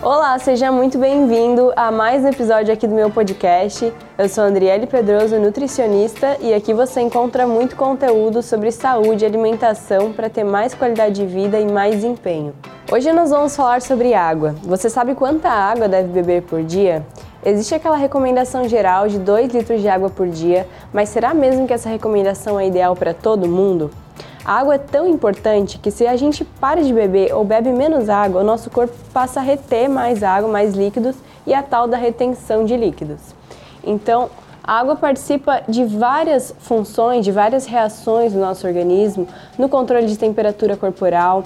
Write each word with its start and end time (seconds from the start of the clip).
Olá, 0.00 0.38
seja 0.38 0.70
muito 0.70 0.96
bem-vindo 0.96 1.72
a 1.74 1.90
mais 1.90 2.22
um 2.22 2.28
episódio 2.28 2.72
aqui 2.72 2.86
do 2.86 2.94
meu 2.94 3.10
podcast. 3.10 3.92
Eu 4.16 4.28
sou 4.28 4.44
Andriele 4.44 4.86
Pedroso, 4.86 5.36
nutricionista, 5.40 6.36
e 6.40 6.54
aqui 6.54 6.72
você 6.72 7.00
encontra 7.00 7.48
muito 7.48 7.74
conteúdo 7.74 8.40
sobre 8.40 8.70
saúde 8.70 9.24
e 9.24 9.26
alimentação 9.26 10.12
para 10.12 10.30
ter 10.30 10.44
mais 10.44 10.72
qualidade 10.72 11.16
de 11.16 11.26
vida 11.26 11.58
e 11.58 11.66
mais 11.66 11.96
desempenho. 11.96 12.54
Hoje 12.92 13.12
nós 13.12 13.30
vamos 13.30 13.56
falar 13.56 13.82
sobre 13.82 14.14
água. 14.14 14.54
Você 14.62 14.88
sabe 14.88 15.16
quanta 15.16 15.48
água 15.50 15.88
deve 15.88 16.12
beber 16.12 16.42
por 16.42 16.62
dia? 16.62 17.04
Existe 17.44 17.74
aquela 17.74 17.96
recomendação 17.96 18.68
geral 18.68 19.08
de 19.08 19.18
2 19.18 19.52
litros 19.52 19.80
de 19.80 19.88
água 19.88 20.08
por 20.08 20.28
dia, 20.28 20.64
mas 20.92 21.08
será 21.08 21.34
mesmo 21.34 21.66
que 21.66 21.72
essa 21.72 21.88
recomendação 21.88 22.58
é 22.58 22.68
ideal 22.68 22.94
para 22.94 23.12
todo 23.12 23.48
mundo? 23.48 23.90
A 24.48 24.60
água 24.60 24.76
é 24.76 24.78
tão 24.78 25.06
importante 25.06 25.78
que 25.78 25.90
se 25.90 26.06
a 26.06 26.16
gente 26.16 26.42
para 26.42 26.82
de 26.82 26.90
beber 26.90 27.34
ou 27.34 27.44
bebe 27.44 27.70
menos 27.70 28.08
água, 28.08 28.40
o 28.40 28.44
nosso 28.44 28.70
corpo 28.70 28.94
passa 29.12 29.40
a 29.40 29.42
reter 29.42 29.90
mais 29.90 30.22
água, 30.22 30.50
mais 30.50 30.74
líquidos 30.74 31.16
e 31.46 31.52
a 31.52 31.62
tal 31.62 31.86
da 31.86 31.98
retenção 31.98 32.64
de 32.64 32.74
líquidos. 32.74 33.20
Então, 33.84 34.30
a 34.64 34.80
água 34.80 34.96
participa 34.96 35.60
de 35.68 35.84
várias 35.84 36.54
funções, 36.60 37.26
de 37.26 37.30
várias 37.30 37.66
reações 37.66 38.32
do 38.32 38.38
nosso 38.38 38.66
organismo, 38.66 39.28
no 39.58 39.68
controle 39.68 40.06
de 40.06 40.16
temperatura 40.16 40.78
corporal, 40.78 41.44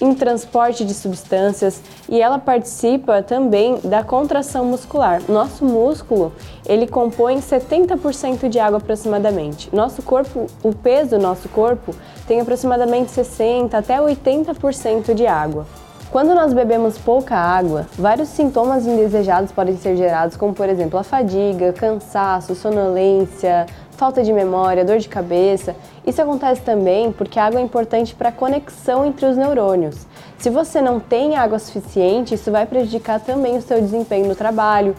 em 0.00 0.14
transporte 0.14 0.84
de 0.84 0.94
substâncias 0.94 1.80
e 2.08 2.20
ela 2.20 2.38
participa 2.38 3.22
também 3.22 3.78
da 3.84 4.02
contração 4.02 4.64
muscular. 4.64 5.22
Nosso 5.28 5.64
músculo, 5.64 6.32
ele 6.66 6.86
compõe 6.86 7.38
70% 7.38 8.48
de 8.48 8.58
água 8.58 8.78
aproximadamente. 8.78 9.74
Nosso 9.74 10.02
corpo, 10.02 10.46
o 10.62 10.74
peso 10.74 11.10
do 11.10 11.18
nosso 11.18 11.48
corpo 11.48 11.94
tem 12.26 12.40
aproximadamente 12.40 13.10
60 13.10 13.76
até 13.76 13.98
80% 13.98 15.14
de 15.14 15.26
água. 15.26 15.66
Quando 16.10 16.34
nós 16.34 16.54
bebemos 16.54 16.96
pouca 16.96 17.36
água, 17.36 17.86
vários 17.98 18.30
sintomas 18.30 18.86
indesejados 18.86 19.52
podem 19.52 19.76
ser 19.76 19.94
gerados, 19.94 20.38
como 20.38 20.54
por 20.54 20.66
exemplo 20.66 20.98
a 20.98 21.04
fadiga, 21.04 21.70
cansaço, 21.74 22.54
sonolência, 22.54 23.66
falta 23.98 24.22
de 24.22 24.32
memória, 24.32 24.84
dor 24.84 24.98
de 24.98 25.08
cabeça. 25.08 25.74
Isso 26.06 26.22
acontece 26.22 26.62
também 26.62 27.10
porque 27.10 27.38
a 27.38 27.46
água 27.46 27.58
é 27.58 27.62
importante 27.62 28.14
para 28.14 28.28
a 28.28 28.32
conexão 28.32 29.04
entre 29.04 29.26
os 29.26 29.36
neurônios. 29.36 30.06
Se 30.38 30.48
você 30.48 30.80
não 30.80 31.00
tem 31.00 31.36
água 31.36 31.58
suficiente, 31.58 32.32
isso 32.32 32.52
vai 32.52 32.64
prejudicar 32.64 33.18
também 33.18 33.56
o 33.56 33.60
seu 33.60 33.80
desempenho 33.80 34.28
no 34.28 34.36
trabalho, 34.36 34.94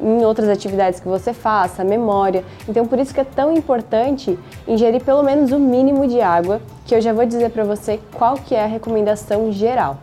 em 0.00 0.24
outras 0.24 0.48
atividades 0.48 0.98
que 0.98 1.06
você 1.06 1.32
faça, 1.32 1.84
memória. 1.84 2.44
Então, 2.68 2.84
por 2.86 2.98
isso 2.98 3.14
que 3.14 3.20
é 3.20 3.24
tão 3.24 3.54
importante 3.54 4.36
ingerir 4.66 5.00
pelo 5.04 5.22
menos 5.22 5.52
o 5.52 5.58
mínimo 5.58 6.08
de 6.08 6.20
água, 6.20 6.60
que 6.84 6.94
eu 6.94 7.00
já 7.00 7.12
vou 7.12 7.24
dizer 7.24 7.50
para 7.50 7.62
você 7.62 8.00
qual 8.14 8.34
que 8.34 8.56
é 8.56 8.64
a 8.64 8.66
recomendação 8.66 9.52
geral. 9.52 9.98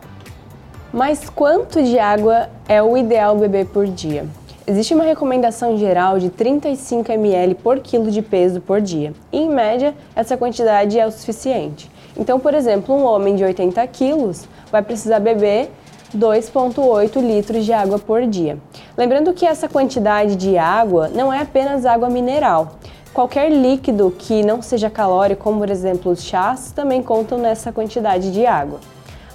Mas 0.90 1.28
quanto 1.28 1.82
de 1.82 1.98
água 1.98 2.48
é 2.66 2.82
o 2.82 2.96
ideal 2.96 3.36
beber 3.36 3.66
por 3.66 3.86
dia? 3.86 4.26
Existe 4.68 4.92
uma 4.92 5.04
recomendação 5.04 5.78
geral 5.78 6.18
de 6.18 6.28
35 6.28 7.10
ml 7.10 7.54
por 7.54 7.78
quilo 7.78 8.10
de 8.10 8.20
peso 8.20 8.60
por 8.60 8.82
dia. 8.82 9.14
E, 9.32 9.38
em 9.38 9.48
média, 9.48 9.94
essa 10.14 10.36
quantidade 10.36 10.98
é 10.98 11.06
o 11.06 11.10
suficiente. 11.10 11.90
Então, 12.14 12.38
por 12.38 12.52
exemplo, 12.52 12.94
um 12.94 13.02
homem 13.02 13.34
de 13.34 13.42
80 13.42 13.86
quilos 13.86 14.46
vai 14.70 14.82
precisar 14.82 15.20
beber 15.20 15.70
2,8 16.14 17.18
litros 17.18 17.64
de 17.64 17.72
água 17.72 17.98
por 17.98 18.26
dia. 18.26 18.58
Lembrando 18.94 19.32
que 19.32 19.46
essa 19.46 19.70
quantidade 19.70 20.36
de 20.36 20.58
água 20.58 21.08
não 21.08 21.32
é 21.32 21.40
apenas 21.40 21.86
água 21.86 22.10
mineral. 22.10 22.72
Qualquer 23.14 23.50
líquido 23.50 24.14
que 24.18 24.42
não 24.42 24.60
seja 24.60 24.90
calórico, 24.90 25.44
como 25.44 25.60
por 25.60 25.70
exemplo 25.70 26.12
os 26.12 26.22
chás, 26.22 26.72
também 26.72 27.02
contam 27.02 27.38
nessa 27.38 27.72
quantidade 27.72 28.30
de 28.30 28.44
água. 28.44 28.80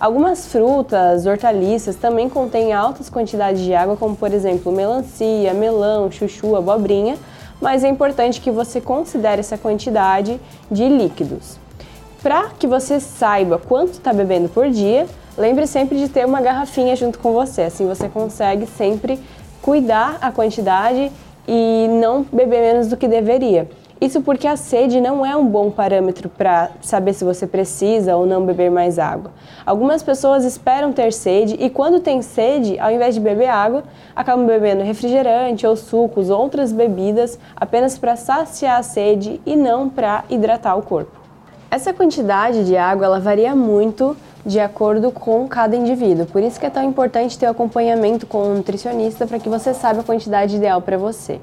Algumas 0.04 0.48
frutas, 0.48 1.26
hortaliças 1.26 1.96
também 1.96 2.28
contêm 2.28 2.74
altas 2.74 3.10
quantidades 3.10 3.62
de 3.62 3.74
água, 3.74 3.96
como 3.96 4.18
por 4.18 4.34
exemplo 4.34 4.70
melancia, 4.70 5.54
melão, 5.54 6.12
chuchu, 6.12 6.58
abobrinha, 6.58 7.16
mas 7.62 7.86
é 7.86 7.88
importante 7.88 8.42
que 8.42 8.52
você 8.52 8.82
considere 8.82 9.40
essa 9.40 9.58
quantidade 9.58 10.42
de 10.70 10.90
líquidos. 10.90 11.58
Para 12.22 12.50
que 12.60 12.68
você 12.68 13.00
saiba 13.00 13.58
quanto 13.58 13.94
está 13.94 14.12
bebendo 14.12 14.50
por 14.50 14.70
dia, 14.70 15.08
lembre 15.38 15.66
sempre 15.66 15.98
de 15.98 16.10
ter 16.10 16.26
uma 16.26 16.42
garrafinha 16.42 16.98
junto 16.98 17.18
com 17.18 17.32
você, 17.32 17.62
assim 17.62 17.88
você 17.88 18.10
consegue 18.10 18.66
sempre 18.66 19.18
cuidar 19.62 20.18
a 20.20 20.34
quantidade 20.34 21.14
e 21.48 21.88
não 22.02 22.24
beber 22.24 22.60
menos 22.60 22.90
do 22.90 22.98
que 22.98 23.08
deveria. 23.08 23.70
Isso 24.04 24.22
porque 24.22 24.46
a 24.46 24.58
sede 24.58 25.00
não 25.00 25.26
é 25.26 25.34
um 25.34 25.48
bom 25.48 25.72
parâmetro 25.72 26.28
para 26.28 26.72
saber 26.82 27.14
se 27.14 27.24
você 27.24 27.48
precisa 27.48 28.18
ou 28.18 28.26
não 28.26 28.46
beber 28.46 28.70
mais 28.70 29.00
água. 29.00 29.32
Algumas 29.66 30.04
pessoas 30.04 30.44
esperam 30.44 30.92
ter 30.92 31.14
sede 31.14 31.56
e, 31.58 31.70
quando 31.70 32.02
tem 32.02 32.22
sede, 32.22 32.78
ao 32.78 32.92
invés 32.92 33.16
de 33.16 33.22
beber 33.22 33.48
água, 33.48 33.86
acabam 34.14 34.46
bebendo 34.46 34.84
refrigerante 34.84 35.66
ou 35.66 35.78
sucos 35.78 36.30
ou 36.30 36.38
outras 36.38 36.74
bebidas 36.74 37.40
apenas 37.56 37.98
para 37.98 38.18
saciar 38.18 38.78
a 38.78 38.84
sede 38.84 39.40
e 39.46 39.56
não 39.56 39.88
para 39.88 40.26
hidratar 40.30 40.76
o 40.76 40.82
corpo. 40.82 41.18
Essa 41.72 41.94
quantidade 41.94 42.66
de 42.66 42.76
água 42.76 43.06
ela 43.06 43.22
varia 43.22 43.56
muito 43.56 44.18
de 44.46 44.60
acordo 44.60 45.14
com 45.14 45.48
cada 45.48 45.78
indivíduo. 45.78 46.26
Por 46.26 46.44
isso 46.44 46.60
que 46.60 46.66
é 46.66 46.70
tão 46.70 46.84
importante 46.84 47.40
ter 47.40 47.48
o 47.48 47.52
acompanhamento 47.52 48.28
com 48.28 48.50
um 48.50 48.56
nutricionista 48.56 49.26
para 49.26 49.40
que 49.40 49.48
você 49.48 49.74
saiba 49.74 50.02
a 50.02 50.04
quantidade 50.04 50.58
ideal 50.58 50.82
para 50.82 50.98
você. 50.98 51.40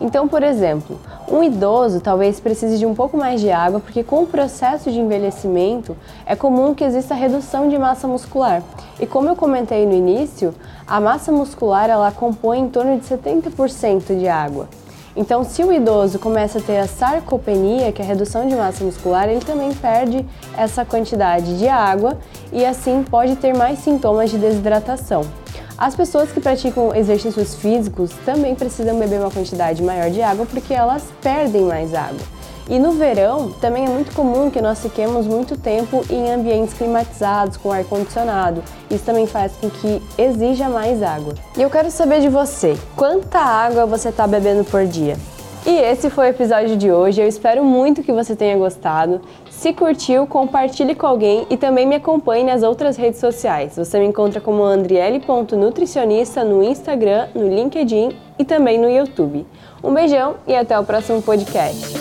Então, 0.00 0.28
por 0.28 0.42
exemplo, 0.42 0.98
um 1.28 1.42
idoso 1.42 2.00
talvez 2.00 2.38
precise 2.38 2.78
de 2.78 2.86
um 2.86 2.94
pouco 2.94 3.16
mais 3.16 3.40
de 3.40 3.50
água, 3.50 3.80
porque 3.80 4.04
com 4.04 4.22
o 4.22 4.26
processo 4.26 4.90
de 4.92 5.00
envelhecimento 5.00 5.96
é 6.24 6.36
comum 6.36 6.74
que 6.74 6.84
exista 6.84 7.14
redução 7.14 7.68
de 7.68 7.76
massa 7.76 8.06
muscular. 8.06 8.62
E 9.00 9.06
como 9.06 9.28
eu 9.28 9.34
comentei 9.34 9.84
no 9.86 9.92
início, 9.92 10.54
a 10.86 11.00
massa 11.00 11.32
muscular 11.32 11.90
ela 11.90 12.12
compõe 12.12 12.60
em 12.60 12.68
torno 12.68 12.98
de 12.98 13.06
70% 13.06 14.16
de 14.18 14.28
água. 14.28 14.68
Então, 15.16 15.42
se 15.42 15.64
o 15.64 15.72
idoso 15.72 16.20
começa 16.20 16.60
a 16.60 16.62
ter 16.62 16.78
a 16.78 16.86
sarcopenia, 16.86 17.90
que 17.90 18.00
é 18.00 18.04
a 18.04 18.08
redução 18.08 18.46
de 18.46 18.54
massa 18.54 18.84
muscular, 18.84 19.28
ele 19.28 19.40
também 19.40 19.74
perde 19.74 20.24
essa 20.56 20.84
quantidade 20.84 21.58
de 21.58 21.66
água 21.66 22.16
e 22.52 22.64
assim 22.64 23.02
pode 23.02 23.34
ter 23.34 23.52
mais 23.52 23.80
sintomas 23.80 24.30
de 24.30 24.38
desidratação. 24.38 25.22
As 25.78 25.94
pessoas 25.94 26.32
que 26.32 26.40
praticam 26.40 26.92
exercícios 26.92 27.54
físicos 27.54 28.10
também 28.26 28.52
precisam 28.52 28.98
beber 28.98 29.20
uma 29.20 29.30
quantidade 29.30 29.80
maior 29.80 30.10
de 30.10 30.20
água 30.20 30.44
porque 30.44 30.74
elas 30.74 31.04
perdem 31.22 31.62
mais 31.62 31.94
água. 31.94 32.18
E 32.68 32.80
no 32.80 32.90
verão 32.90 33.52
também 33.60 33.86
é 33.86 33.88
muito 33.88 34.12
comum 34.12 34.50
que 34.50 34.60
nós 34.60 34.82
fiquemos 34.82 35.24
muito 35.24 35.56
tempo 35.56 36.04
em 36.10 36.32
ambientes 36.32 36.74
climatizados 36.74 37.56
com 37.56 37.70
ar 37.70 37.84
condicionado. 37.84 38.60
Isso 38.90 39.04
também 39.04 39.28
faz 39.28 39.52
com 39.52 39.70
que 39.70 40.02
exija 40.18 40.68
mais 40.68 41.00
água. 41.00 41.34
E 41.56 41.62
eu 41.62 41.70
quero 41.70 41.92
saber 41.92 42.22
de 42.22 42.28
você, 42.28 42.76
quanta 42.96 43.38
água 43.38 43.86
você 43.86 44.08
está 44.08 44.26
bebendo 44.26 44.64
por 44.64 44.84
dia? 44.84 45.16
E 45.64 45.70
esse 45.70 46.10
foi 46.10 46.26
o 46.26 46.30
episódio 46.30 46.76
de 46.76 46.90
hoje. 46.90 47.20
Eu 47.20 47.28
espero 47.28 47.64
muito 47.64 48.02
que 48.02 48.12
você 48.12 48.34
tenha 48.34 48.56
gostado. 48.56 49.20
Se 49.58 49.72
curtiu, 49.72 50.24
compartilhe 50.24 50.94
com 50.94 51.04
alguém 51.04 51.44
e 51.50 51.56
também 51.56 51.84
me 51.84 51.96
acompanhe 51.96 52.44
nas 52.44 52.62
outras 52.62 52.96
redes 52.96 53.18
sociais. 53.18 53.76
Você 53.76 53.98
me 53.98 54.06
encontra 54.06 54.40
como 54.40 54.62
andriele.nutricionista 54.62 56.44
no 56.44 56.62
Instagram, 56.62 57.26
no 57.34 57.48
LinkedIn 57.48 58.16
e 58.38 58.44
também 58.44 58.78
no 58.78 58.88
YouTube. 58.88 59.44
Um 59.82 59.92
beijão 59.92 60.36
e 60.46 60.54
até 60.54 60.78
o 60.78 60.84
próximo 60.84 61.20
podcast. 61.20 61.97